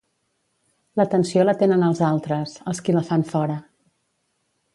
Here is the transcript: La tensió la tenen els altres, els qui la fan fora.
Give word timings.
La 1.01 1.05
tensió 1.11 1.45
la 1.45 1.55
tenen 1.61 1.85
els 1.89 2.01
altres, 2.07 2.57
els 2.73 2.83
qui 2.89 2.97
la 2.97 3.05
fan 3.11 3.27
fora. 3.35 3.59